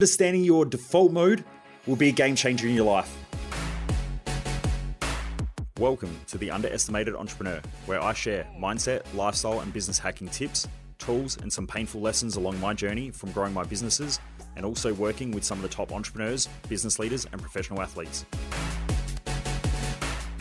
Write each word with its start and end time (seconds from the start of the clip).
Understanding 0.00 0.44
your 0.44 0.64
default 0.64 1.12
mode 1.12 1.44
will 1.86 1.94
be 1.94 2.08
a 2.08 2.12
game 2.12 2.34
changer 2.34 2.66
in 2.66 2.74
your 2.74 2.86
life. 2.86 3.14
Welcome 5.78 6.18
to 6.28 6.38
the 6.38 6.50
Underestimated 6.50 7.14
Entrepreneur, 7.14 7.60
where 7.84 8.02
I 8.02 8.14
share 8.14 8.46
mindset, 8.58 9.02
lifestyle, 9.12 9.60
and 9.60 9.70
business 9.74 9.98
hacking 9.98 10.28
tips, 10.28 10.66
tools, 10.96 11.36
and 11.42 11.52
some 11.52 11.66
painful 11.66 12.00
lessons 12.00 12.36
along 12.36 12.58
my 12.60 12.72
journey 12.72 13.10
from 13.10 13.30
growing 13.32 13.52
my 13.52 13.62
businesses 13.62 14.18
and 14.56 14.64
also 14.64 14.94
working 14.94 15.32
with 15.32 15.44
some 15.44 15.58
of 15.58 15.62
the 15.62 15.68
top 15.68 15.92
entrepreneurs, 15.92 16.48
business 16.66 16.98
leaders, 16.98 17.26
and 17.30 17.42
professional 17.42 17.82
athletes. 17.82 18.24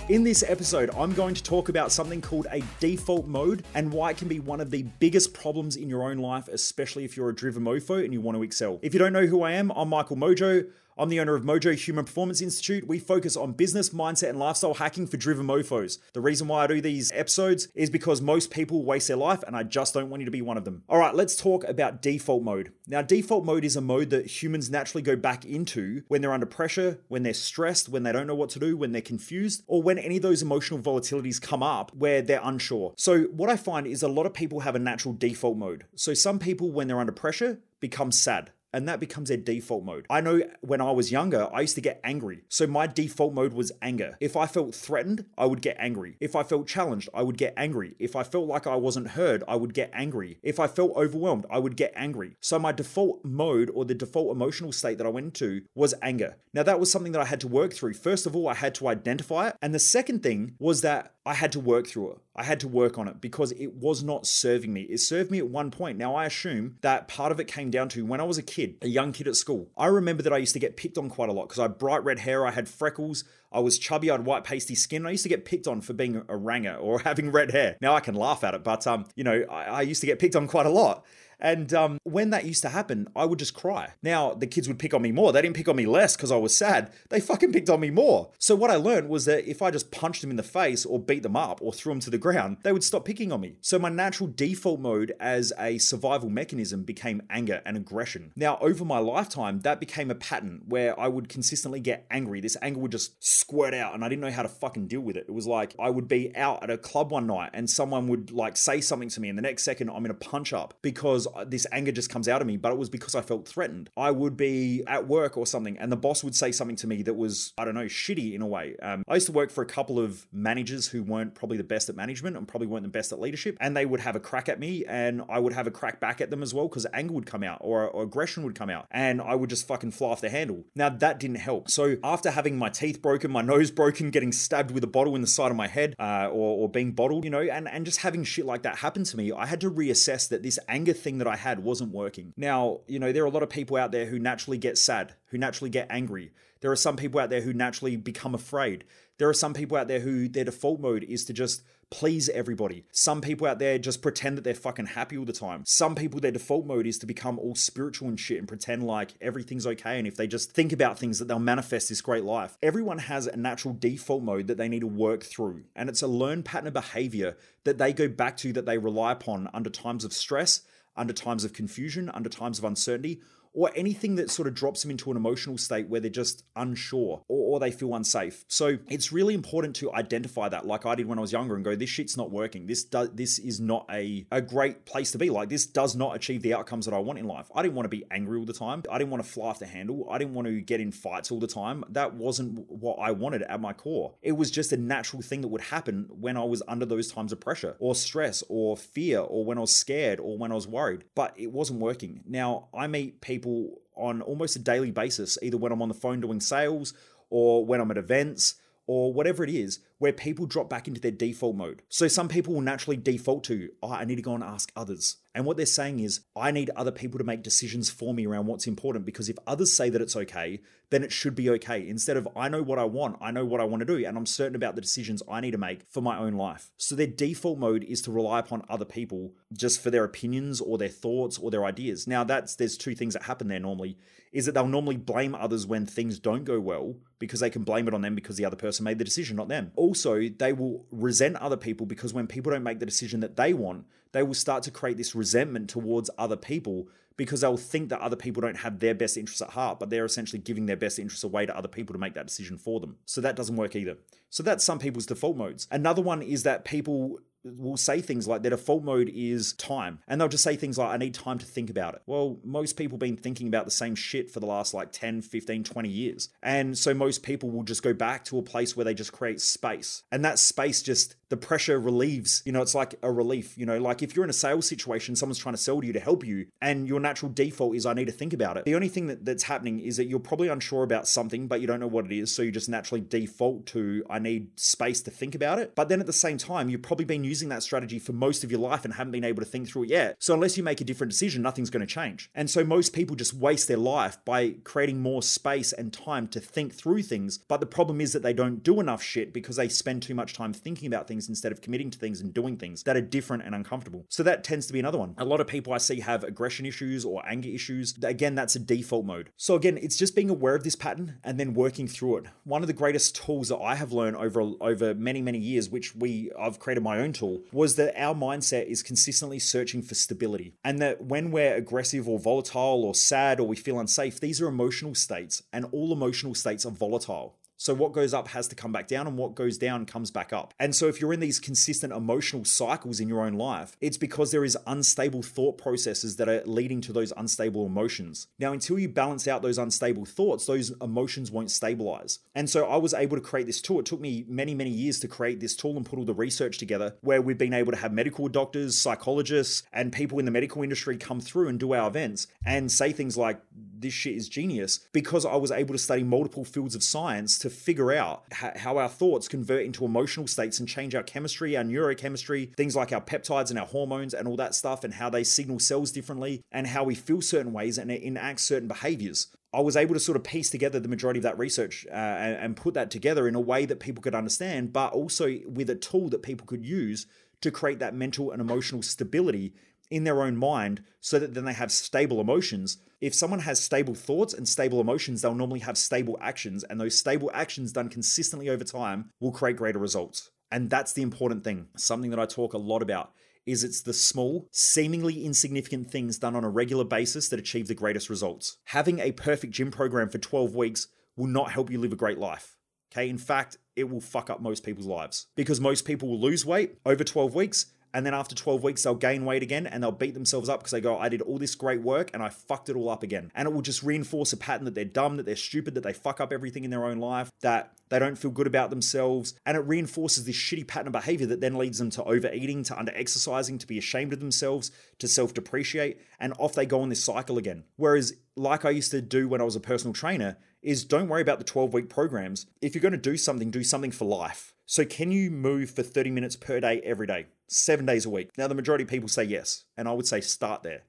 In 0.10 0.24
this 0.24 0.44
episode, 0.48 0.90
I'm 0.98 1.14
going 1.14 1.36
to 1.36 1.44
talk 1.44 1.70
about 1.70 1.92
something 1.92 2.20
called 2.20 2.48
a 2.50 2.64
default 2.80 3.28
mode 3.28 3.64
and 3.76 3.94
why 3.94 4.10
it 4.10 4.18
can 4.18 4.28
be 4.28 4.40
one 4.40 4.60
of 4.60 4.72
the 4.72 4.82
biggest 4.98 5.36
problems 5.36 5.76
in 5.76 5.88
your 5.88 6.10
own 6.10 6.18
life, 6.18 6.48
especially 6.48 7.06
if 7.06 7.16
you're 7.16 7.30
a 7.30 7.36
driven 7.36 7.64
mofo 7.64 8.04
and 8.04 8.12
you 8.12 8.20
want 8.20 8.36
to 8.36 8.42
excel. 8.42 8.80
If 8.82 8.96
you 8.96 9.00
don't 9.00 9.14
know 9.14 9.28
who 9.28 9.44
I 9.44 9.52
am, 9.52 9.72
I'm 9.76 9.90
Michael 9.90 10.16
Mojo. 10.16 10.68
I'm 11.00 11.08
the 11.08 11.22
owner 11.22 11.34
of 11.34 11.44
Mojo 11.44 11.74
Human 11.74 12.04
Performance 12.04 12.42
Institute. 12.42 12.86
We 12.86 13.00
focus 13.00 13.38
on 13.38 13.54
business, 13.54 13.92
mindset, 13.92 14.32
and 14.32 14.38
lifestyle 14.38 14.74
hacking 14.74 15.08
for 15.08 15.16
driven 15.16 15.48
mofos. 15.48 15.98
The 16.12 16.20
reason 16.20 16.50
why 16.50 16.66
I 16.66 16.68
do 16.68 16.82
these 16.82 17.10
episodes 17.14 17.70
is 17.74 17.90
because 17.90 18.22
most 18.22 18.52
people 18.52 18.84
waste 18.84 19.08
their 19.08 19.16
life, 19.16 19.42
and 19.48 19.56
I 19.56 19.64
just 19.64 19.94
don't 19.94 20.10
want 20.10 20.20
you 20.20 20.26
to 20.26 20.32
be 20.32 20.42
one 20.42 20.58
of 20.58 20.66
them. 20.66 20.84
All 20.90 21.00
right, 21.00 21.16
let's 21.16 21.38
talk 21.38 21.64
about 21.64 22.02
default 22.02 22.44
mode. 22.44 22.74
Now, 22.86 23.02
default 23.02 23.46
mode 23.46 23.64
is 23.64 23.78
a 23.78 23.82
mode 23.82 24.10
that 24.10 24.44
humans 24.44 24.70
naturally 24.70 25.02
go 25.02 25.16
back 25.16 25.46
into 25.46 26.04
when 26.10 26.22
they're 26.22 26.34
under 26.34 26.46
pressure, 26.46 27.00
when 27.08 27.24
they're 27.24 27.34
stressed, 27.34 27.88
when 27.88 28.04
they 28.04 28.12
don't 28.12 28.28
know 28.28 28.36
what 28.36 28.50
to 28.50 28.60
do, 28.60 28.76
when 28.76 28.92
they're 28.92 29.02
confused, 29.02 29.64
or 29.68 29.82
when 29.82 29.98
any 30.00 30.18
of 30.18 30.22
those 30.22 30.42
emotional 30.42 30.82
volatilities 30.82 31.42
come 31.42 31.64
up 31.64 31.96
where 31.96 32.22
they're 32.22 32.42
unsure. 32.44 32.94
So, 32.98 33.22
what 33.22 33.50
I 33.50 33.56
find 33.56 33.88
is 33.88 34.04
a 34.04 34.10
lot 34.10 34.26
of 34.26 34.34
people 34.34 34.60
have 34.60 34.76
a 34.76 34.80
natural 34.80 35.14
default 35.14 35.56
mode. 35.56 35.86
So, 35.96 36.14
some 36.14 36.40
people, 36.40 36.70
when 36.74 36.90
they're 36.90 37.00
under 37.00 37.14
pressure, 37.14 37.62
become 37.80 38.12
sad 38.12 38.52
and 38.74 38.88
that 38.88 39.00
becomes 39.00 39.30
their 39.30 39.38
default 39.38 39.84
mode. 39.84 40.06
I 40.10 40.22
know 40.22 40.42
when 40.62 40.82
I 40.82 40.92
was 40.92 41.12
younger, 41.12 41.50
I 41.54 41.62
used 41.62 41.76
to 41.76 41.82
get 41.82 42.00
angry. 42.04 42.44
So 42.50 42.68
my 42.68 42.88
default 42.88 43.34
mode 43.34 43.54
was 43.54 43.72
anger. 43.82 44.18
If 44.20 44.36
I 44.36 44.46
felt 44.46 44.76
threatened, 44.76 45.26
I 45.38 45.46
would 45.46 45.62
get 45.62 45.78
angry. 45.80 46.18
If 46.20 46.36
I 46.36 46.44
felt 46.44 46.68
challenged, 46.68 47.10
I 47.14 47.24
would 47.24 47.38
get 47.38 47.54
angry. 47.58 47.96
If 48.00 48.16
I 48.16 48.24
felt 48.24 48.48
like 48.48 48.68
I 48.68 48.76
wasn't 48.76 49.10
heard, 49.10 49.44
I 49.48 49.56
would 49.56 49.74
get 49.74 49.92
angry. 49.94 50.40
If 50.44 50.60
I 50.60 50.68
felt 50.68 50.96
overwhelmed, 50.96 51.46
I 51.50 51.60
would 51.60 51.76
get 51.76 51.94
angry. 51.96 52.36
So 52.40 52.60
my 52.60 52.72
default 52.72 53.24
mode 53.24 53.70
or 53.74 53.86
the 53.86 53.96
default 53.96 54.32
emotional 54.36 54.72
state 54.72 54.98
that 54.98 55.08
I 55.08 55.12
went 55.12 55.26
into 55.28 55.64
was 55.76 55.94
anger. 56.02 56.38
Now 56.54 56.64
that 56.64 56.80
was 56.80 56.92
something 56.92 57.12
that 57.14 57.22
I 57.22 57.26
had 57.26 57.42
to 57.42 57.48
work 57.48 57.74
through. 57.74 57.94
First 57.94 58.26
of 58.26 58.36
all, 58.36 58.48
I 58.48 58.54
had 58.56 58.76
to 58.76 58.88
identify 58.88 59.50
it. 59.50 59.56
And 59.62 59.74
the 59.74 59.80
second 59.80 60.24
thing 60.24 60.56
was 60.60 60.82
that 60.82 61.14
I 61.30 61.36
had 61.36 61.52
to 61.52 61.60
work 61.60 61.86
through 61.86 62.14
it. 62.14 62.18
I 62.36 62.42
had 62.42 62.60
to 62.62 62.68
work 62.68 62.98
on 62.98 63.08
it 63.08 63.22
because 63.22 63.52
it 63.52 63.76
was 63.76 64.02
not 64.02 64.26
serving 64.26 64.74
me. 64.74 64.82
It 64.82 64.98
served 64.98 65.30
me 65.30 65.38
at 65.38 65.48
one 65.48 65.70
point. 65.70 65.96
Now, 65.96 66.16
I 66.16 66.26
assume 66.26 66.78
that 66.82 67.08
part 67.08 67.32
of 67.32 67.40
it 67.40 67.48
came 67.48 67.70
down 67.70 67.88
to 67.90 68.04
when 68.04 68.20
I 68.20 68.24
was 68.24 68.40
a 68.40 68.42
kid, 68.42 68.78
a 68.82 68.88
young 68.88 69.12
kid 69.12 69.28
at 69.28 69.36
school. 69.36 69.70
I 69.78 69.86
remember 69.86 70.24
that 70.24 70.34
I 70.34 70.38
used 70.38 70.54
to 70.54 70.60
get 70.60 70.76
picked 70.76 70.98
on 70.98 71.08
quite 71.08 71.30
a 71.30 71.32
lot 71.32 71.44
because 71.44 71.60
I 71.60 71.64
had 71.64 71.78
bright 71.78 72.04
red 72.04 72.18
hair, 72.18 72.48
I 72.48 72.50
had 72.50 72.68
freckles, 72.68 73.26
I 73.52 73.60
was 73.60 73.78
chubby, 73.78 74.10
I 74.10 74.16
had 74.16 74.26
white 74.26 74.44
pasty 74.44 74.74
skin. 74.74 75.06
I 75.06 75.12
used 75.12 75.22
to 75.22 75.30
get 75.30 75.46
picked 75.46 75.68
on 75.68 75.82
for 75.82 75.94
being 75.94 76.24
a 76.28 76.36
ranger 76.36 76.74
or 76.74 76.98
having 77.06 77.32
red 77.32 77.52
hair. 77.52 77.78
Now 77.80 77.94
I 77.94 78.00
can 78.00 78.16
laugh 78.16 78.44
at 78.44 78.56
it, 78.56 78.64
but 78.64 78.88
um, 78.88 79.06
you 79.16 79.24
know, 79.24 79.46
I, 79.52 79.66
I 79.66 79.82
used 79.84 80.02
to 80.02 80.08
get 80.08 80.18
picked 80.18 80.36
on 80.36 80.48
quite 80.48 80.66
a 80.66 80.72
lot. 80.72 81.06
And 81.40 81.74
um, 81.74 82.00
when 82.04 82.32
that 82.32 82.46
used 82.46 82.62
to 82.64 82.70
happen, 82.70 83.08
I 83.16 83.26
would 83.26 83.40
just 83.40 83.54
cry. 83.54 83.94
Now, 84.04 84.34
the 84.34 84.48
kids 84.48 84.68
would 84.68 84.80
pick 84.80 84.94
on 84.94 85.02
me 85.02 85.12
more. 85.12 85.32
They 85.32 85.42
didn't 85.42 85.56
pick 85.56 85.70
on 85.70 85.76
me 85.76 85.86
less 85.86 86.16
because 86.16 86.32
I 86.32 86.38
was 86.38 86.56
sad. 86.56 86.92
They 87.10 87.20
fucking 87.20 87.54
picked 87.54 87.70
on 87.70 87.80
me 87.80 87.90
more. 87.90 88.32
So, 88.38 88.56
what 88.56 88.72
I 88.72 88.76
learned 88.76 89.10
was 89.10 89.26
that 89.26 89.50
if 89.50 89.62
I 89.62 89.72
just 89.72 89.92
punched 89.92 90.22
them 90.22 90.32
in 90.32 90.38
the 90.38 90.44
face 90.44 90.86
or 90.86 91.00
beat 91.00 91.24
them 91.24 91.36
up 91.36 91.62
or 91.62 91.74
threw 91.74 91.94
them 91.94 92.02
to 92.02 92.10
the 92.10 92.18
ground, 92.18 92.58
they 92.64 92.72
would 92.72 92.84
stop 92.84 93.06
picking 93.06 93.32
on 93.32 93.42
me. 93.42 93.56
So, 93.62 93.80
my 93.80 93.90
natural 93.90 94.30
default 94.34 94.80
mode 94.80 95.14
as 95.20 95.54
a 95.58 95.78
survival 95.78 96.30
mechanism 96.30 96.84
became 96.84 97.22
anger 97.30 97.62
and 97.66 97.78
aggression. 97.78 98.32
Now, 98.36 98.58
over 98.60 98.84
my 98.84 99.00
lifetime, 99.00 99.62
that 99.62 99.80
became 99.80 100.12
a 100.12 100.16
pattern 100.16 100.62
where 100.68 101.00
I 101.00 101.08
would 101.08 101.30
consistently 101.30 101.80
get 101.80 102.06
angry. 102.12 102.42
This 102.42 102.58
anger 102.62 102.80
would 102.80 102.92
just 102.92 103.24
squirt 103.24 103.74
out 103.74 103.94
and 103.94 104.04
I 104.04 104.10
didn't 104.10 104.22
know 104.22 104.32
how 104.32 104.44
to 104.44 104.50
fucking 104.50 104.88
deal 104.88 105.02
with 105.02 105.18
it. 105.18 105.26
It 105.28 105.34
was 105.34 105.48
like 105.48 105.76
I 105.80 105.90
would 105.90 106.08
be 106.08 106.36
out 106.36 106.64
at 106.64 106.70
a 106.70 106.78
club 106.78 107.12
one 107.12 107.28
night 107.28 107.52
and 107.54 107.70
someone 107.70 108.08
would 108.08 108.32
like 108.32 108.58
say 108.58 108.82
something 108.82 109.10
to 109.10 109.22
me 109.22 109.30
and 109.30 109.38
the 109.38 109.42
next 109.42 109.64
second 109.64 109.90
I'm 109.90 110.06
in 110.06 110.12
a 110.12 110.16
punch 110.16 110.54
up 110.54 110.76
because 110.82 111.28
this 111.46 111.66
anger 111.72 111.92
just 111.92 112.10
comes 112.10 112.28
out 112.28 112.42
of 112.42 112.48
me, 112.48 112.58
but 112.58 112.72
it 112.72 112.78
was 112.78 112.90
because 112.90 113.16
I 113.16 113.22
felt 113.22 113.48
threatened. 113.48 113.90
I 113.98 114.12
would 114.12 114.38
be 114.38 114.84
at 114.88 115.08
work 115.08 115.38
or 115.38 115.46
something, 115.46 115.78
and 115.78 115.92
the 115.92 115.98
boss 115.98 116.24
would 116.24 116.36
say 116.36 116.52
something 116.52 116.76
to 116.78 116.88
me 116.88 117.02
that 117.04 117.16
was, 117.16 117.54
I 117.58 117.66
don't 117.66 117.76
know, 117.76 117.86
shitty 117.86 118.34
in 118.34 118.42
a 118.42 118.48
way. 118.48 118.76
Um, 118.82 119.04
I 119.08 119.16
used 119.16 119.28
to 119.28 119.32
work 119.32 119.52
for 119.52 119.62
a 119.62 119.68
couple 119.68 120.00
of 120.00 120.26
managers 120.32 120.88
who 120.88 121.04
weren't 121.04 121.36
probably 121.36 121.58
the 121.58 121.64
best 121.64 121.90
at 121.90 121.96
management 121.96 122.38
and 122.38 122.48
probably 122.48 122.68
weren't 122.68 122.84
the 122.84 122.90
best 122.90 123.12
at 123.12 123.20
leadership, 123.20 123.58
and 123.60 123.76
they 123.76 123.86
would 123.86 124.00
have 124.02 124.16
a 124.16 124.20
crack 124.20 124.50
at 124.50 124.60
me, 124.60 124.86
and 124.88 125.22
I 125.30 125.40
would 125.40 125.54
have 125.54 125.68
a 125.68 125.72
crack 125.72 126.00
back 126.00 126.22
at 126.22 126.30
them 126.30 126.44
as 126.44 126.54
well 126.54 126.68
because 126.68 126.86
anger 126.94 127.14
would 127.14 127.26
come 127.26 127.44
out 127.44 127.60
or, 127.62 127.88
or 127.88 128.04
aggression 128.04 128.44
would 128.44 128.56
come 128.56 128.70
out, 128.70 128.88
and 128.92 129.22
I 129.22 129.36
would 129.36 129.50
just 129.50 129.68
fucking 129.68 129.92
fly 129.92 130.10
off 130.10 130.22
the 130.22 130.30
handle. 130.30 130.66
Now, 130.76 130.90
that 130.90 131.20
didn't 131.20 131.38
help. 131.38 131.70
So, 131.70 131.98
after 132.04 132.32
having 132.32 132.58
my 132.58 132.70
teeth 132.70 133.02
broken, 133.02 133.32
my 133.32 133.42
nose 133.42 133.72
broken, 133.72 134.10
getting 134.10 134.32
stabbed 134.32 134.72
with 134.72 134.84
a 134.84 134.88
bottle 134.88 135.16
in 135.16 135.22
the 135.22 135.28
side 135.28 135.52
of 135.52 135.58
my 135.58 135.68
head, 135.68 135.96
uh, 136.00 136.28
or, 136.32 136.64
or 136.64 136.70
being 136.70 136.92
bottled, 136.92 137.24
you 137.24 137.30
know, 137.30 137.42
and, 137.42 137.68
and 137.68 137.86
just 137.86 138.00
having 138.00 138.24
shit 138.24 138.46
like 138.46 138.64
that 138.64 138.78
happen 138.78 139.04
to 139.04 139.18
me, 139.18 139.32
I 139.32 139.46
had 139.46 139.62
to 139.62 139.72
reassess 139.72 140.30
that 140.30 140.44
this 140.44 140.60
anger 140.68 140.94
thing 140.94 141.19
that 141.20 141.28
I 141.28 141.36
had 141.36 141.60
wasn't 141.60 141.94
working. 141.94 142.34
Now, 142.36 142.82
you 142.88 143.00
know, 143.00 143.12
there 143.12 143.24
are 143.24 143.28
a 143.28 143.32
lot 143.32 143.44
of 143.44 143.50
people 143.50 143.78
out 143.78 143.92
there 143.92 144.06
who 144.06 144.20
naturally 144.20 144.58
get 144.58 144.78
sad, 144.78 145.14
who 145.28 145.38
naturally 145.38 145.70
get 145.70 145.88
angry. 145.90 146.32
There 146.62 146.72
are 146.72 146.76
some 146.76 146.98
people 146.98 147.20
out 147.20 147.30
there 147.30 147.42
who 147.42 147.54
naturally 147.54 147.96
become 147.96 148.36
afraid. 148.36 148.84
There 149.18 149.30
are 149.30 149.34
some 149.34 149.54
people 149.54 149.78
out 149.78 149.88
there 149.88 150.00
who 150.00 150.28
their 150.28 150.46
default 150.46 150.80
mode 150.80 151.04
is 151.04 151.26
to 151.26 151.34
just 151.34 151.62
please 151.92 152.30
everybody. 152.30 152.86
Some 152.92 153.22
people 153.22 153.48
out 153.48 153.60
there 153.60 153.80
just 153.80 154.02
pretend 154.02 154.38
that 154.38 154.44
they're 154.44 154.54
fucking 154.54 154.88
happy 154.88 155.18
all 155.18 155.26
the 155.26 155.34
time. 155.34 155.64
Some 155.66 155.96
people, 155.96 156.20
their 156.20 156.32
default 156.32 156.66
mode 156.66 156.86
is 156.86 157.00
to 157.00 157.06
become 157.06 157.40
all 157.40 157.56
spiritual 157.56 158.08
and 158.08 158.20
shit 158.20 158.38
and 158.38 158.48
pretend 158.48 158.84
like 158.84 159.14
everything's 159.22 159.66
okay. 159.66 159.98
And 159.98 160.08
if 160.08 160.16
they 160.16 160.28
just 160.28 160.52
think 160.52 160.72
about 160.72 161.00
things, 161.00 161.20
that 161.20 161.28
they'll 161.28 161.40
manifest 161.40 161.90
this 161.90 162.02
great 162.02 162.24
life. 162.24 162.58
Everyone 162.62 163.00
has 163.00 163.28
a 163.28 163.36
natural 163.36 163.74
default 163.74 164.24
mode 164.24 164.48
that 164.48 164.58
they 164.58 164.70
need 164.70 164.82
to 164.82 164.88
work 164.88 165.24
through. 165.24 165.64
And 165.76 165.90
it's 165.90 166.02
a 166.02 166.08
learned 166.08 166.46
pattern 166.46 166.68
of 166.68 166.74
behavior 166.74 167.38
that 167.64 167.78
they 167.78 167.92
go 167.92 168.08
back 168.08 168.38
to, 168.38 168.54
that 168.54 168.66
they 168.66 168.78
rely 168.78 169.12
upon 169.12 169.50
under 169.54 169.70
times 169.70 170.06
of 170.06 170.14
stress 170.14 170.62
under 171.00 171.14
times 171.14 171.44
of 171.46 171.54
confusion, 171.54 172.10
under 172.14 172.30
times 172.30 172.60
of 172.60 172.66
uncertainty, 172.66 173.22
or 173.60 173.70
anything 173.76 174.16
that 174.16 174.32
sort 174.32 174.48
of 174.48 174.54
drops 174.54 174.84
them 174.84 174.90
into 174.90 175.12
an 175.12 175.18
emotional 175.18 175.58
state 175.58 175.90
where 175.90 176.00
they're 176.00 176.10
just 176.10 176.46
unsure 176.56 177.22
or, 177.28 177.56
or, 177.56 177.60
they 177.60 177.72
feel 177.72 177.94
unsafe. 177.94 178.46
So 178.48 178.78
it's 178.88 179.12
really 179.12 179.34
important 179.34 179.76
to 179.78 179.94
identify 179.94 180.48
that, 180.48 180.66
like 180.66 180.86
I 180.86 180.96
did 180.96 181.08
when 181.08 181.18
I 181.18 181.22
was 181.22 181.34
younger, 181.34 181.56
and 181.56 181.66
go, 181.66 181.76
this 181.76 181.90
shit's 181.90 182.16
not 182.16 182.32
working. 182.32 182.68
This 182.68 182.86
this 183.14 183.38
is 183.38 183.60
not 183.60 183.86
a, 183.92 184.26
a 184.32 184.42
great 184.42 184.86
place 184.86 185.12
to 185.12 185.18
be. 185.18 185.30
Like 185.30 185.50
this 185.50 185.66
does 185.66 185.94
not 185.94 186.16
achieve 186.16 186.42
the 186.42 186.54
outcomes 186.54 186.86
that 186.86 186.94
I 186.94 187.00
want 187.00 187.20
in 187.20 187.28
life. 187.28 187.52
I 187.54 187.62
didn't 187.62 187.76
want 187.76 187.84
to 187.84 187.90
be 187.90 188.06
angry 188.10 188.40
all 188.40 188.46
the 188.46 188.54
time. 188.54 188.84
I 188.90 188.98
didn't 188.98 189.12
want 189.12 189.26
to 189.26 189.30
fly 189.30 189.50
off 189.50 189.60
the 189.60 189.66
handle. 189.66 190.08
I 190.10 190.18
didn't 190.18 190.36
want 190.36 190.48
to 190.48 190.62
get 190.62 190.80
in 190.80 190.94
fights 190.94 191.30
all 191.30 191.42
the 191.42 191.48
time. 191.48 191.84
That 191.90 192.14
wasn't 192.14 192.66
what 192.70 192.96
I 192.96 193.12
wanted 193.12 193.42
at 193.42 193.60
my 193.60 193.74
core. 193.74 194.16
It 194.22 194.38
was 194.38 194.52
just 194.52 194.72
a 194.72 194.78
natural 194.78 195.22
thing 195.22 195.42
that 195.42 195.50
would 195.50 195.62
happen 195.62 196.08
when 196.10 196.38
I 196.38 196.46
was 196.46 196.64
under 196.70 196.86
those 196.86 197.12
times 197.12 197.34
of 197.34 197.42
pressure 197.42 197.76
or 197.80 197.94
stress 197.94 198.42
or 198.48 198.78
fear 198.78 199.20
or 199.20 199.44
when 199.44 199.58
I 199.58 199.62
was 199.62 199.76
scared 199.76 200.22
or 200.22 200.38
when 200.38 200.54
I 200.54 200.56
was 200.56 200.66
worried. 200.66 201.04
But 201.14 201.34
it 201.36 201.52
wasn't 201.52 201.82
working. 201.82 202.22
Now 202.26 202.70
I 202.74 202.88
meet 202.88 203.20
people 203.20 203.49
people 203.50 203.82
on 203.96 204.22
almost 204.22 204.56
a 204.56 204.60
daily 204.60 204.92
basis, 204.92 205.38
either 205.42 205.58
when 205.58 205.72
I'm 205.72 205.82
on 205.82 205.90
the 205.90 205.94
phone 205.94 206.22
doing 206.22 206.40
sales 206.40 206.94
or 207.30 207.66
when 207.66 207.82
I'm 207.82 207.92
at 207.92 207.98
events 207.98 208.56
or 208.88 209.14
whatever 209.14 209.44
it 209.44 209.50
is, 209.50 209.80
where 210.00 210.14
people 210.14 210.46
drop 210.46 210.70
back 210.70 210.88
into 210.88 211.00
their 211.00 211.12
default 211.12 211.56
mode. 211.56 211.84
So 211.90 212.08
some 212.08 212.30
people 212.30 212.54
will 212.54 212.62
naturally 212.62 212.98
default 212.98 213.44
to, 213.46 213.70
oh, 213.84 213.92
I 213.92 214.06
need 214.06 214.16
to 214.16 214.22
go 214.22 214.34
and 214.34 214.44
ask 214.44 214.72
others. 214.76 215.18
And 215.36 215.46
what 215.46 215.58
they're 215.58 215.66
saying 215.66 216.00
is, 216.00 216.22
I 216.36 216.52
need 216.52 216.72
other 216.76 216.92
people 216.92 217.20
to 217.20 217.24
make 217.24 217.44
decisions 217.44 217.90
for 217.90 218.14
me 218.14 218.26
around 218.26 218.48
what's 218.48 218.66
important 218.66 219.06
because 219.06 219.30
if 219.30 219.38
others 219.46 219.72
say 219.72 219.90
that 219.90 220.02
it's 220.02 220.16
okay, 220.16 220.62
then 220.90 221.04
it 221.04 221.12
should 221.12 221.36
be 221.36 221.50
okay. 221.52 221.88
Instead 221.88 222.18
of, 222.18 222.28
I 222.36 222.50
know 222.50 222.64
what 222.64 222.80
I 222.80 222.86
want, 222.86 223.18
I 223.22 223.32
know 223.32 223.46
what 223.46 223.62
I 223.62 223.66
want 223.66 223.82
to 223.82 223.86
do, 223.86 224.04
and 224.04 224.18
I'm 224.18 224.26
certain 224.26 224.56
about 224.56 224.76
the 224.76 224.82
decisions 224.82 225.22
I 225.30 225.40
need 225.40 225.52
to 225.52 225.58
make 225.58 225.84
for 225.90 226.02
my 226.02 226.18
own 226.18 226.34
life. 226.34 226.72
So 226.78 226.96
their 226.96 227.06
default 227.06 227.60
mode 227.60 227.84
is 227.84 228.02
to 228.04 228.12
rely 228.12 228.40
upon 228.40 228.64
other 228.70 228.86
people 228.86 229.34
just 229.54 229.82
for 229.82 229.92
their 229.92 230.04
opinions 230.04 230.62
or 230.62 230.78
their 230.78 230.90
thoughts 230.90 231.38
or 231.38 231.52
their 231.52 231.66
ideas. 231.66 232.08
Now, 232.08 232.24
that's 232.24 232.56
there's 232.56 232.78
two 232.78 232.96
things 232.96 233.14
that 233.14 233.24
happen 233.24 233.50
there 233.50 233.60
normally 233.60 233.98
is 234.32 234.46
that 234.46 234.54
they'll 234.54 234.68
normally 234.68 234.98
blame 234.98 235.34
others 235.34 235.66
when 235.66 235.86
things 235.86 236.20
don't 236.20 236.44
go 236.44 236.60
well 236.60 236.96
because 237.18 237.40
they 237.40 237.50
can 237.50 237.64
blame 237.64 237.88
it 237.88 237.94
on 237.94 238.02
them 238.02 238.16
because 238.16 238.38
the 238.38 238.46
other 238.46 238.56
person 238.56 238.84
made 238.84 238.98
the 238.98 239.04
decision, 239.04 239.36
not 239.36 239.48
them. 239.48 239.72
Also, 239.90 240.30
they 240.30 240.54
will 240.54 240.86
resent 240.92 241.36
other 241.38 241.58
people 241.58 241.88
because 241.88 242.14
when 242.14 242.28
people 242.28 242.52
don't 242.52 242.62
make 242.62 242.78
the 242.80 242.86
decision 242.86 243.22
that 243.22 243.38
they 243.38 243.56
want, 243.56 243.88
they 244.12 244.22
will 244.22 244.36
start 244.36 244.62
to 244.62 244.70
create 244.70 244.98
this 244.98 245.16
resentment 245.16 245.68
towards 245.68 246.12
other 246.16 246.36
people 246.36 246.88
because 247.18 247.42
they'll 247.42 247.58
think 247.58 247.90
that 247.90 248.00
other 248.02 248.16
people 248.16 248.40
don't 248.40 248.58
have 248.58 248.78
their 248.78 248.94
best 248.94 249.18
interests 249.18 249.42
at 249.42 249.50
heart, 249.50 249.80
but 249.80 249.90
they're 249.90 250.06
essentially 250.06 250.40
giving 250.40 250.68
their 250.68 250.78
best 250.78 251.00
interests 251.00 251.24
away 251.24 251.48
to 251.48 251.58
other 251.58 251.68
people 251.68 251.92
to 251.92 251.98
make 251.98 252.14
that 252.14 252.28
decision 252.28 252.56
for 252.56 252.80
them. 252.80 252.98
So 253.06 253.20
that 253.22 253.36
doesn't 253.36 253.56
work 253.56 253.76
either. 253.76 253.98
So 254.30 254.44
that's 254.44 254.64
some 254.64 254.78
people's 254.78 255.08
default 255.08 255.36
modes. 255.36 255.68
Another 255.72 256.04
one 256.04 256.22
is 256.22 256.44
that 256.44 256.66
people 256.66 257.20
will 257.58 257.78
say 257.78 258.02
things 258.02 258.28
like 258.28 258.42
their 258.42 258.52
default 258.52 258.84
mode 258.84 259.12
is 259.14 259.54
time. 259.54 260.00
And 260.08 260.20
they'll 260.20 260.28
just 260.28 260.44
say 260.44 260.56
things 260.56 260.78
like, 260.78 260.90
I 260.90 260.98
need 260.98 261.14
time 261.14 261.38
to 261.40 261.46
think 261.46 261.70
about 261.70 261.96
it. 261.96 262.02
Well, 262.06 262.40
most 262.44 262.78
people 262.78 262.98
been 262.98 263.18
thinking 263.18 263.48
about 263.48 263.66
the 263.66 263.72
same 263.72 263.96
shit 263.96 264.30
for 264.30 264.40
the 264.40 264.46
last 264.46 264.74
like 264.74 264.92
10, 264.92 265.22
15, 265.22 265.64
20 265.64 265.90
years. 265.90 266.30
And 266.42 266.78
so 266.78 266.94
most 266.94 267.24
people 267.24 267.50
will 267.50 267.64
just 267.64 267.84
go 267.84 267.94
back 267.94 268.26
to 268.26 268.38
a 268.38 268.42
place 268.42 268.76
where 268.76 268.84
they 268.84 268.94
just 268.94 269.12
create 269.12 269.42
space. 269.42 270.04
And 270.12 270.24
that 270.26 270.40
space 270.40 270.82
just 270.82 271.16
the 271.30 271.38
pressure 271.38 271.80
relieves. 271.80 272.42
You 272.46 272.52
know, 272.52 272.62
it's 272.62 272.76
like 272.76 272.96
a 273.02 273.12
relief. 273.12 273.58
You 273.58 273.66
know, 273.66 273.78
like 273.78 274.02
if 274.02 274.16
you're 274.16 274.24
in 274.24 274.30
a 274.30 274.34
sales 274.34 274.68
situation, 274.68 275.16
someone's 275.16 275.40
trying 275.40 275.54
to 275.54 275.62
sell 275.62 275.82
to 275.82 275.88
you 275.88 275.94
to 275.94 276.00
help 276.00 276.26
you, 276.26 276.48
and 276.62 276.88
your 276.88 277.00
natural 277.00 277.32
default 277.32 277.76
is, 277.76 277.86
I 277.86 277.94
need 277.94 278.06
to 278.06 278.12
think 278.12 278.34
about 278.34 278.58
it. 278.58 278.66
The 278.66 278.76
only 278.76 278.90
thing 278.90 279.08
that, 279.08 279.26
that's 279.26 279.44
happening 279.44 279.80
is 279.80 279.98
that 279.98 280.06
you're 280.06 280.20
probably 280.20 280.48
unsure 280.48 280.84
about 280.84 281.08
something, 281.08 281.48
but 281.48 281.62
you 281.62 281.68
don't 281.68 281.80
know 281.80 281.88
what 281.88 282.06
it 282.06 282.12
is. 282.12 282.34
So 282.34 282.42
you 282.42 282.52
just 282.52 282.70
naturally 282.70 283.02
default 283.02 283.66
to, 283.68 284.04
I 284.10 284.20
need 284.20 284.60
space 284.60 285.02
to 285.04 285.12
think 285.12 285.36
about 285.36 285.60
it. 285.60 285.76
But 285.76 285.90
then 285.90 286.00
at 286.00 286.08
the 286.08 286.14
same 286.14 286.38
time, 286.38 286.70
you've 286.70 286.82
probably 286.82 287.06
been 287.06 287.24
using 287.24 287.50
that 287.50 287.64
strategy 287.64 288.00
for 288.00 288.14
most 288.14 288.44
of 288.44 288.52
your 288.52 288.60
life 288.60 288.86
and 288.86 288.94
haven't 288.94 289.12
been 289.12 289.24
able 289.24 289.44
to 289.44 289.50
think 289.50 289.68
through 289.68 289.84
it 289.84 289.90
yet. 289.90 290.16
So 290.20 290.34
unless 290.34 290.58
you 290.58 290.64
make 290.64 290.82
a 290.82 290.84
different 290.84 291.12
decision, 291.12 291.42
nothing's 291.42 291.70
going 291.70 291.86
to 291.86 291.94
change. 291.94 292.30
And 292.34 292.50
so 292.50 292.64
most 292.64 292.94
people 292.94 293.16
just 293.16 293.34
waste 293.34 293.68
their 293.68 293.78
life 293.78 294.18
by 294.26 294.56
creating 294.64 295.02
more 295.02 295.22
space 295.22 295.74
and 295.74 295.94
time 295.94 296.28
to 296.30 296.40
think 296.40 296.74
through 296.74 297.04
things. 297.04 297.38
But 297.38 297.60
the 297.60 297.66
problem 297.66 298.02
is 298.02 298.14
that 298.14 298.24
they 298.24 298.34
don't 298.34 298.64
do 298.64 298.80
enough 298.80 299.04
shit 299.04 299.34
because 299.34 299.56
they 299.56 299.70
spend 299.70 300.04
too 300.04 300.16
much 300.16 300.34
time 300.34 300.54
thinking 300.54 300.88
about 300.88 301.08
things 301.08 301.19
instead 301.28 301.52
of 301.52 301.62
committing 301.62 301.90
to 301.92 301.98
things 301.98 302.22
and 302.22 302.34
doing 302.34 302.56
things 302.56 302.84
that 302.84 302.96
are 302.96 303.02
different 303.02 303.44
and 303.44 303.56
uncomfortable. 303.56 304.06
So 304.10 304.24
that 304.24 304.44
tends 304.44 304.68
to 304.68 304.74
be 304.74 304.80
another 304.80 304.98
one. 304.98 305.16
A 305.18 305.26
lot 305.26 305.42
of 305.42 305.48
people 305.48 305.74
I 305.74 305.80
see 305.80 306.00
have 306.00 306.24
aggression 306.24 306.66
issues 306.66 307.04
or 307.04 307.28
anger 307.28 307.50
issues. 307.50 307.98
Again, 308.04 308.36
that's 308.36 308.56
a 308.56 308.60
default 308.60 309.06
mode. 309.06 309.32
So 309.38 309.56
again, 309.56 309.78
it's 309.78 309.98
just 309.98 310.16
being 310.16 310.30
aware 310.30 310.56
of 310.56 310.64
this 310.64 310.76
pattern 310.76 311.18
and 311.24 311.40
then 311.40 311.54
working 311.54 311.88
through 311.88 312.18
it. 312.18 312.26
One 312.44 312.62
of 312.62 312.68
the 312.68 312.74
greatest 312.74 313.16
tools 313.16 313.50
that 313.50 313.58
I 313.58 313.76
have 313.76 313.92
learned 313.92 314.16
over 314.16 314.42
over 314.62 314.94
many 314.94 315.22
many 315.22 315.40
years, 315.40 315.70
which 315.70 315.96
we 315.96 316.32
I've 316.40 316.60
created 316.60 316.84
my 316.84 317.00
own 317.00 317.14
tool, 317.14 317.42
was 317.52 317.76
that 317.76 318.00
our 318.00 318.14
mindset 318.14 318.68
is 318.68 318.84
consistently 318.84 319.40
searching 319.40 319.82
for 319.82 319.96
stability, 319.96 320.54
and 320.64 320.80
that 320.82 321.04
when 321.04 321.32
we're 321.32 321.56
aggressive 321.56 322.08
or 322.08 322.20
volatile 322.20 322.84
or 322.84 322.94
sad 322.94 323.40
or 323.40 323.48
we 323.48 323.56
feel 323.56 323.80
unsafe, 323.80 324.20
these 324.20 324.42
are 324.42 324.48
emotional 324.48 324.96
states, 324.96 325.42
and 325.52 325.66
all 325.72 325.92
emotional 325.92 326.36
states 326.36 326.66
are 326.66 326.72
volatile. 326.72 327.39
So 327.62 327.74
what 327.74 327.92
goes 327.92 328.14
up 328.14 328.30
has 328.30 328.48
to 328.48 328.56
come 328.56 328.72
back 328.72 328.88
down, 328.88 329.06
and 329.06 329.18
what 329.18 329.36
goes 329.36 329.58
down 329.58 329.86
comes 329.86 330.12
back 330.12 330.32
up. 330.32 330.54
And 330.60 330.74
so 330.74 330.88
if 330.88 331.02
you're 331.02 331.12
in 331.12 331.20
these 331.20 331.42
consistent 331.42 331.92
emotional 331.92 332.46
cycles 332.46 333.02
in 333.02 333.10
your 333.10 333.26
own 333.26 333.34
life, 333.34 333.76
it's 333.82 333.98
because 333.98 334.32
there 334.32 334.46
is 334.46 334.58
unstable 334.66 335.22
thought 335.22 335.58
processes 335.58 336.16
that 336.16 336.30
are 336.30 336.42
leading 336.46 336.80
to 336.80 336.94
those 336.94 337.12
unstable 337.18 337.66
emotions. 337.66 338.28
Now, 338.40 338.54
until 338.54 338.80
you 338.80 338.88
balance 338.88 339.28
out 339.28 339.42
those 339.42 339.58
unstable 339.58 340.06
thoughts, 340.06 340.46
those 340.46 340.72
emotions 340.82 341.32
won't 341.32 341.52
stabilize. 341.52 342.20
And 342.34 342.50
so 342.50 342.66
I 342.66 342.78
was 342.78 342.94
able 342.94 343.18
to 343.18 343.22
create 343.22 343.46
this 343.46 343.62
tool. 343.62 343.82
It 343.82 343.86
took 343.86 344.00
me 344.00 344.24
many, 344.30 344.56
many 344.56 344.70
years 344.70 344.98
to 345.02 345.10
create 345.10 345.42
this 345.42 345.54
tool 345.54 345.76
and 345.76 345.86
put 345.86 346.00
all 346.00 346.06
the 346.06 346.14
research 346.14 346.60
together 346.60 346.96
where 347.02 347.22
we've 347.22 347.38
been 347.38 347.54
able 347.54 347.74
to 347.74 347.78
have 347.78 347.92
medical 347.92 348.30
doctors, 348.30 348.80
psychologists, 348.80 349.64
and 349.74 349.92
people 349.92 350.18
in 350.18 350.24
the 350.24 350.32
medical 350.32 350.64
industry 350.64 350.96
come 350.96 351.20
through 351.20 351.50
and 351.50 351.60
do 351.60 351.74
our 351.74 351.90
events 351.90 352.28
and 352.46 352.72
say 352.72 352.94
things 352.94 353.18
like, 353.18 353.42
this 353.80 353.94
shit 353.94 354.16
is 354.16 354.30
genius 354.30 354.80
because 354.92 355.26
I 355.26 355.36
was 355.36 355.52
able 355.52 355.74
to 355.74 355.80
study 355.80 356.04
multiple 356.04 356.44
fields 356.44 356.76
of 356.76 356.84
science 356.84 357.40
to 357.40 357.50
figure 357.50 357.92
out 357.92 358.24
how 358.32 358.78
our 358.78 358.90
thoughts 358.90 359.28
convert 359.28 359.66
into 359.66 359.86
emotional 359.86 360.28
states 360.28 360.60
and 360.60 360.68
change 360.68 360.96
our 360.96 361.04
chemistry, 361.04 361.56
our 361.56 361.64
neurochemistry, 361.64 362.56
things 362.56 362.76
like 362.76 362.92
our 362.92 363.02
peptides 363.02 363.50
and 363.50 363.60
our 363.60 363.66
hormones 363.66 364.14
and 364.14 364.28
all 364.28 364.38
that 364.38 364.56
stuff, 364.56 364.84
and 364.84 364.96
how 364.96 365.10
they 365.10 365.24
signal 365.24 365.60
cells 365.60 365.92
differently, 365.92 366.42
and 366.52 366.68
how 366.68 366.84
we 366.84 366.96
feel 366.96 367.22
certain 367.22 367.54
ways 367.54 367.78
and 367.78 367.92
enact 367.92 368.40
certain 368.40 368.68
behaviors. 368.68 369.28
I 369.52 369.62
was 369.62 369.76
able 369.76 369.96
to 369.96 370.00
sort 370.00 370.16
of 370.16 370.24
piece 370.24 370.50
together 370.52 370.80
the 370.80 370.88
majority 370.88 371.20
of 371.20 371.24
that 371.24 371.40
research 371.40 371.88
uh, 371.90 371.96
and, 371.96 372.36
and 372.36 372.56
put 372.56 372.76
that 372.76 372.92
together 372.92 373.28
in 373.28 373.34
a 373.36 373.40
way 373.40 373.66
that 373.66 373.80
people 373.80 374.04
could 374.04 374.14
understand, 374.14 374.72
but 374.72 374.94
also 374.94 375.40
with 375.48 375.70
a 375.70 375.76
tool 375.76 376.10
that 376.10 376.22
people 376.22 376.46
could 376.46 376.66
use 376.66 377.08
to 377.42 377.50
create 377.50 377.80
that 377.80 377.96
mental 377.96 378.32
and 378.32 378.42
emotional 378.42 378.84
stability 378.84 379.54
in 379.90 380.04
their 380.04 380.22
own 380.22 380.38
mind 380.38 380.84
so 381.00 381.20
that 381.20 381.34
then 381.34 381.46
they 381.46 381.54
have 381.54 381.72
stable 381.72 382.22
emotions. 382.22 382.78
If 383.02 383.14
someone 383.14 383.40
has 383.42 383.62
stable 383.62 383.96
thoughts 383.96 384.34
and 384.34 384.48
stable 384.48 384.82
emotions, 384.82 385.22
they'll 385.22 385.36
normally 385.36 385.62
have 385.62 385.78
stable 385.78 386.18
actions, 386.22 386.64
and 386.64 386.80
those 386.80 386.98
stable 386.98 387.32
actions 387.34 387.72
done 387.72 387.90
consistently 387.90 388.50
over 388.50 388.64
time 388.64 389.12
will 389.20 389.32
create 389.32 389.58
greater 389.58 389.80
results. 389.80 390.30
And 390.52 390.70
that's 390.70 390.94
the 390.94 391.02
important 391.02 391.44
thing. 391.44 391.68
Something 391.78 392.10
that 392.12 392.20
I 392.20 392.26
talk 392.26 392.54
a 392.54 392.58
lot 392.58 392.82
about 392.82 393.12
is 393.46 393.64
it's 393.64 393.82
the 393.82 393.94
small, 393.94 394.48
seemingly 394.52 395.26
insignificant 395.26 395.90
things 395.90 396.20
done 396.20 396.36
on 396.36 396.44
a 396.44 396.50
regular 396.50 396.84
basis 396.84 397.30
that 397.30 397.40
achieve 397.40 397.68
the 397.68 397.76
greatest 397.76 398.10
results. 398.10 398.58
Having 398.66 399.00
a 399.00 399.12
perfect 399.12 399.54
gym 399.54 399.72
program 399.72 400.10
for 400.10 400.18
12 400.18 400.54
weeks 400.56 400.88
will 401.16 401.28
not 401.28 401.52
help 401.52 401.72
you 401.72 401.80
live 401.80 401.94
a 401.94 401.98
great 401.98 402.18
life. 402.18 402.58
Okay, 402.92 403.10
in 403.10 403.18
fact, 403.18 403.58
it 403.76 403.90
will 403.90 404.02
fuck 404.02 404.30
up 404.30 404.42
most 404.42 404.64
people's 404.64 404.88
lives 404.88 405.28
because 405.36 405.62
most 405.62 405.86
people 405.86 406.10
will 406.10 406.20
lose 406.20 406.46
weight 406.46 406.78
over 406.86 407.04
12 407.04 407.36
weeks 407.36 407.68
and 407.94 408.06
then 408.06 408.14
after 408.14 408.36
12 408.36 408.64
weeks, 408.64 408.84
they'll 408.84 408.96
gain 408.96 409.26
weight 409.26 409.44
again 409.44 409.66
and 409.68 409.82
they'll 409.82 409.92
beat 409.92 410.14
themselves 410.14 410.50
up 410.50 410.60
because 410.60 410.72
they 410.72 410.82
go, 410.82 410.98
I 410.98 411.10
did 411.10 411.22
all 411.22 411.38
this 411.38 411.56
great 411.56 411.82
work 411.82 412.12
and 412.14 412.22
I 412.22 412.30
fucked 412.30 412.70
it 412.70 412.76
all 412.76 412.90
up 412.90 413.04
again. 413.04 413.32
And 413.36 413.48
it 413.48 413.54
will 413.54 413.62
just 413.62 413.84
reinforce 413.84 414.34
a 414.34 414.38
pattern 414.38 414.66
that 414.66 414.76
they're 414.76 414.86
dumb, 414.86 415.18
that 415.18 415.26
they're 415.26 415.36
stupid, 415.36 415.76
that 415.76 415.84
they 415.84 415.94
fuck 415.94 416.22
up 416.22 416.32
everything 416.32 416.64
in 416.64 416.70
their 416.70 416.86
own 416.86 417.00
life, 417.00 417.32
that 417.42 417.74
they 417.90 418.00
don't 418.00 418.18
feel 418.18 418.32
good 418.32 418.48
about 418.48 418.70
themselves. 418.70 419.34
And 419.46 419.58
it 419.58 419.62
reinforces 419.62 420.26
this 420.26 420.36
shitty 420.36 420.68
pattern 420.68 420.88
of 420.88 420.94
behavior 420.94 421.28
that 421.28 421.42
then 421.42 421.58
leads 421.58 421.80
them 421.80 421.90
to 421.92 422.04
overeating, 422.04 422.64
to 422.64 422.78
under 422.78 422.94
exercising, 422.96 423.58
to 423.58 423.68
be 423.68 423.78
ashamed 423.78 424.14
of 424.14 424.20
themselves, 424.20 424.72
to 425.00 425.08
self 425.08 425.34
depreciate. 425.34 426.00
And 426.20 426.34
off 426.38 426.54
they 426.54 426.66
go 426.66 426.82
on 426.82 426.90
this 426.90 427.04
cycle 427.04 427.38
again. 427.38 427.64
Whereas, 427.78 428.14
like 428.40 428.64
I 428.64 428.70
used 428.70 428.92
to 428.92 429.02
do 429.02 429.28
when 429.28 429.42
I 429.42 429.44
was 429.44 429.56
a 429.56 429.60
personal 429.60 429.94
trainer, 429.94 430.38
is 430.62 430.86
don't 430.86 431.10
worry 431.10 431.22
about 431.22 431.40
the 431.40 431.46
12 431.46 431.74
week 431.74 431.90
programs. 431.90 432.48
If 432.62 432.74
you're 432.74 432.82
going 432.82 432.94
to 432.94 432.98
do 432.98 433.18
something, 433.18 433.52
do 433.52 433.64
something 433.64 433.92
for 433.92 434.06
life. 434.06 434.54
So, 434.66 434.86
can 434.86 435.12
you 435.12 435.30
move 435.30 435.72
for 435.72 435.84
30 435.84 436.12
minutes 436.12 436.36
per 436.36 436.60
day 436.60 436.80
every 436.84 437.08
day, 437.08 437.28
seven 437.48 437.86
days 437.86 438.06
a 438.06 438.10
week? 438.10 438.30
Now, 438.38 438.48
the 438.48 438.56
majority 438.56 438.84
of 438.84 438.90
people 438.90 439.10
say 439.10 439.24
yes, 439.24 439.66
and 439.78 439.88
I 439.88 439.94
would 439.94 440.08
say 440.08 440.22
start 440.22 440.64
there. 440.64 440.84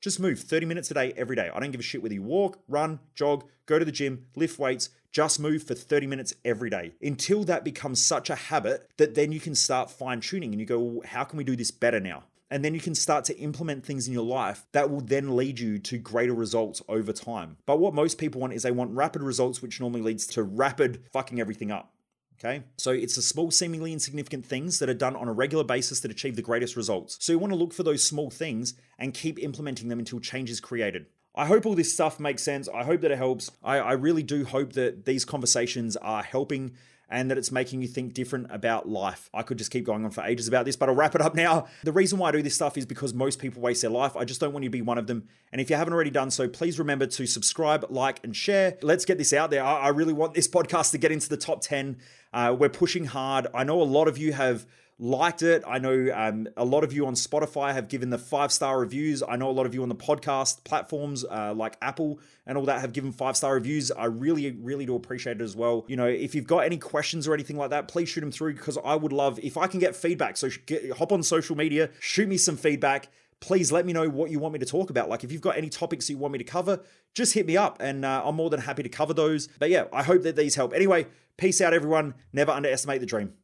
Just 0.00 0.20
move 0.20 0.40
30 0.40 0.66
minutes 0.66 0.90
a 0.90 0.94
day 0.94 1.12
every 1.16 1.36
day. 1.36 1.50
I 1.54 1.60
don't 1.60 1.70
give 1.70 1.80
a 1.80 1.84
shit 1.84 2.02
whether 2.02 2.14
you 2.14 2.22
walk, 2.22 2.58
run, 2.68 3.00
jog, 3.14 3.44
go 3.66 3.78
to 3.78 3.84
the 3.84 3.92
gym, 3.92 4.26
lift 4.34 4.58
weights, 4.58 4.90
just 5.12 5.40
move 5.40 5.62
for 5.62 5.74
30 5.74 6.06
minutes 6.06 6.34
every 6.44 6.70
day 6.70 6.92
until 7.00 7.44
that 7.44 7.64
becomes 7.64 8.04
such 8.04 8.28
a 8.30 8.34
habit 8.34 8.90
that 8.98 9.14
then 9.14 9.32
you 9.32 9.40
can 9.40 9.54
start 9.54 9.90
fine 9.90 10.20
tuning 10.20 10.52
and 10.52 10.60
you 10.60 10.66
go, 10.66 10.78
well, 10.78 11.02
how 11.06 11.24
can 11.24 11.38
we 11.38 11.44
do 11.44 11.56
this 11.56 11.70
better 11.70 12.00
now? 12.00 12.24
And 12.50 12.64
then 12.64 12.74
you 12.74 12.80
can 12.80 12.94
start 12.94 13.24
to 13.26 13.36
implement 13.38 13.84
things 13.84 14.06
in 14.06 14.14
your 14.14 14.24
life 14.24 14.66
that 14.72 14.90
will 14.90 15.00
then 15.00 15.34
lead 15.34 15.58
you 15.58 15.78
to 15.80 15.98
greater 15.98 16.34
results 16.34 16.80
over 16.88 17.12
time. 17.12 17.56
But 17.66 17.80
what 17.80 17.94
most 17.94 18.18
people 18.18 18.40
want 18.40 18.52
is 18.52 18.62
they 18.62 18.70
want 18.70 18.92
rapid 18.92 19.22
results, 19.22 19.60
which 19.60 19.80
normally 19.80 20.02
leads 20.02 20.26
to 20.28 20.42
rapid 20.42 21.02
fucking 21.12 21.40
everything 21.40 21.72
up. 21.72 21.92
Okay, 22.38 22.64
so 22.76 22.90
it's 22.90 23.16
the 23.16 23.22
small, 23.22 23.50
seemingly 23.50 23.94
insignificant 23.94 24.44
things 24.44 24.78
that 24.78 24.90
are 24.90 24.94
done 24.94 25.16
on 25.16 25.26
a 25.26 25.32
regular 25.32 25.64
basis 25.64 26.00
that 26.00 26.10
achieve 26.10 26.36
the 26.36 26.42
greatest 26.42 26.76
results. 26.76 27.16
So 27.18 27.32
you 27.32 27.38
want 27.38 27.54
to 27.54 27.58
look 27.58 27.72
for 27.72 27.82
those 27.82 28.04
small 28.04 28.28
things 28.28 28.74
and 28.98 29.14
keep 29.14 29.38
implementing 29.38 29.88
them 29.88 29.98
until 29.98 30.20
change 30.20 30.50
is 30.50 30.60
created. 30.60 31.06
I 31.34 31.46
hope 31.46 31.64
all 31.64 31.74
this 31.74 31.92
stuff 31.92 32.20
makes 32.20 32.42
sense. 32.42 32.68
I 32.68 32.84
hope 32.84 33.00
that 33.00 33.10
it 33.10 33.16
helps. 33.16 33.50
I, 33.62 33.78
I 33.78 33.92
really 33.92 34.22
do 34.22 34.44
hope 34.44 34.74
that 34.74 35.06
these 35.06 35.24
conversations 35.24 35.96
are 35.96 36.22
helping 36.22 36.74
and 37.08 37.30
that 37.30 37.38
it's 37.38 37.52
making 37.52 37.82
you 37.82 37.88
think 37.88 38.14
different 38.14 38.48
about 38.50 38.88
life. 38.88 39.30
I 39.32 39.42
could 39.42 39.58
just 39.58 39.70
keep 39.70 39.84
going 39.84 40.04
on 40.04 40.10
for 40.10 40.24
ages 40.24 40.48
about 40.48 40.64
this, 40.64 40.76
but 40.76 40.88
I'll 40.88 40.94
wrap 40.94 41.14
it 41.14 41.20
up 41.20 41.34
now. 41.34 41.66
The 41.84 41.92
reason 41.92 42.18
why 42.18 42.28
I 42.28 42.32
do 42.32 42.42
this 42.42 42.54
stuff 42.54 42.76
is 42.76 42.84
because 42.84 43.14
most 43.14 43.38
people 43.38 43.62
waste 43.62 43.82
their 43.82 43.90
life. 43.90 44.16
I 44.16 44.24
just 44.24 44.40
don't 44.40 44.52
want 44.52 44.64
you 44.64 44.70
to 44.70 44.72
be 44.72 44.82
one 44.82 44.98
of 44.98 45.06
them. 45.06 45.28
And 45.52 45.60
if 45.60 45.70
you 45.70 45.76
haven't 45.76 45.94
already 45.94 46.10
done 46.10 46.30
so, 46.30 46.48
please 46.48 46.78
remember 46.78 47.06
to 47.06 47.26
subscribe, 47.26 47.86
like, 47.90 48.22
and 48.24 48.34
share. 48.34 48.76
Let's 48.82 49.04
get 49.04 49.18
this 49.18 49.32
out 49.32 49.50
there. 49.50 49.62
I, 49.62 49.88
really 49.96 50.12
want 50.12 50.34
this 50.34 50.48
podcast 50.48 50.90
to 50.90 50.98
get 50.98 51.12
into 51.12 51.28
the 51.28 51.36
top 51.36 51.62
10. 51.62 51.98
Uh, 52.32 52.54
we're 52.58 52.68
pushing 52.68 53.06
hard. 53.06 53.46
I 53.54 53.64
know 53.64 53.80
a 53.80 53.84
lot 53.84 54.08
of 54.08 54.18
you 54.18 54.32
have 54.32 54.66
liked 54.98 55.42
it. 55.42 55.62
I 55.66 55.78
know 55.78 56.10
um, 56.14 56.48
a 56.56 56.64
lot 56.64 56.82
of 56.82 56.92
you 56.92 57.06
on 57.06 57.14
Spotify 57.14 57.72
have 57.74 57.88
given 57.88 58.10
the 58.10 58.18
five 58.18 58.50
star 58.50 58.80
reviews. 58.80 59.22
I 59.26 59.36
know 59.36 59.50
a 59.50 59.52
lot 59.52 59.66
of 59.66 59.74
you 59.74 59.82
on 59.82 59.88
the 59.88 59.94
podcast 59.94 60.64
platforms 60.64 61.24
uh, 61.24 61.52
like 61.54 61.76
Apple 61.82 62.20
and 62.46 62.56
all 62.56 62.64
that 62.64 62.80
have 62.80 62.92
given 62.92 63.12
five 63.12 63.36
star 63.36 63.54
reviews. 63.54 63.90
I 63.90 64.06
really, 64.06 64.52
really 64.52 64.86
do 64.86 64.94
appreciate 64.94 65.40
it 65.40 65.44
as 65.44 65.54
well. 65.54 65.84
You 65.88 65.96
know, 65.96 66.06
if 66.06 66.34
you've 66.34 66.46
got 66.46 66.60
any 66.60 66.78
questions 66.78 67.28
or 67.28 67.34
anything 67.34 67.56
like 67.56 67.70
that, 67.70 67.88
please 67.88 68.08
shoot 68.08 68.20
them 68.20 68.32
through 68.32 68.54
because 68.54 68.78
I 68.84 68.94
would 68.94 69.12
love 69.12 69.38
if 69.40 69.56
I 69.56 69.66
can 69.66 69.80
get 69.80 69.94
feedback. 69.94 70.36
So 70.36 70.48
get, 70.64 70.92
hop 70.92 71.12
on 71.12 71.22
social 71.22 71.56
media, 71.56 71.90
shoot 72.00 72.28
me 72.28 72.38
some 72.38 72.56
feedback. 72.56 73.08
Please 73.38 73.70
let 73.70 73.84
me 73.84 73.92
know 73.92 74.08
what 74.08 74.30
you 74.30 74.38
want 74.38 74.54
me 74.54 74.60
to 74.60 74.66
talk 74.66 74.88
about. 74.88 75.10
Like, 75.10 75.22
if 75.22 75.30
you've 75.30 75.42
got 75.42 75.58
any 75.58 75.68
topics 75.68 76.08
you 76.08 76.16
want 76.16 76.32
me 76.32 76.38
to 76.38 76.44
cover, 76.44 76.80
just 77.12 77.34
hit 77.34 77.44
me 77.44 77.54
up 77.54 77.76
and 77.80 78.02
uh, 78.02 78.22
I'm 78.24 78.34
more 78.34 78.48
than 78.48 78.60
happy 78.60 78.82
to 78.82 78.88
cover 78.88 79.12
those. 79.12 79.46
But 79.58 79.68
yeah, 79.68 79.84
I 79.92 80.02
hope 80.02 80.22
that 80.22 80.36
these 80.36 80.54
help. 80.54 80.72
Anyway, 80.72 81.06
peace 81.36 81.60
out, 81.60 81.74
everyone. 81.74 82.14
Never 82.32 82.50
underestimate 82.50 83.00
the 83.00 83.06
dream. 83.06 83.34